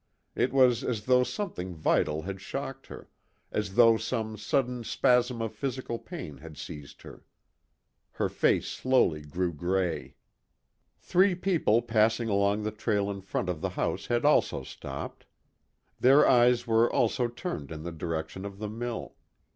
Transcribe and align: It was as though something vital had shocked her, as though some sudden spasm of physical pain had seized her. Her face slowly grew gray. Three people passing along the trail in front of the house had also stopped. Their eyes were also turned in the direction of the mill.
It 0.33 0.51
was 0.51 0.83
as 0.83 1.05
though 1.05 1.23
something 1.23 1.75
vital 1.75 2.23
had 2.23 2.41
shocked 2.41 2.87
her, 2.87 3.07
as 3.51 3.75
though 3.75 3.97
some 3.97 4.35
sudden 4.35 4.83
spasm 4.83 5.43
of 5.43 5.53
physical 5.53 5.99
pain 5.99 6.37
had 6.39 6.57
seized 6.57 7.03
her. 7.03 7.23
Her 8.13 8.27
face 8.27 8.67
slowly 8.67 9.21
grew 9.21 9.53
gray. 9.53 10.15
Three 10.97 11.35
people 11.35 11.83
passing 11.83 12.29
along 12.29 12.63
the 12.63 12.71
trail 12.71 13.11
in 13.11 13.21
front 13.21 13.47
of 13.47 13.61
the 13.61 13.69
house 13.77 14.07
had 14.07 14.25
also 14.25 14.63
stopped. 14.63 15.27
Their 15.99 16.27
eyes 16.27 16.65
were 16.65 16.91
also 16.91 17.27
turned 17.27 17.71
in 17.71 17.83
the 17.83 17.91
direction 17.91 18.43
of 18.43 18.57
the 18.57 18.69
mill. 18.69 19.13